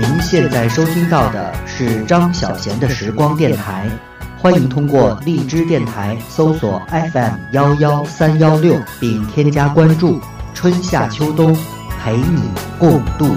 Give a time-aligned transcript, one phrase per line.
[0.00, 3.86] 您现在收听到的是张小贤的时光电台，
[4.38, 10.18] 欢迎通过荔枝电台搜索 FM 幺幺三幺六并添加关注，
[10.54, 11.54] 春夏秋冬
[12.02, 12.40] 陪你
[12.78, 13.36] 共度。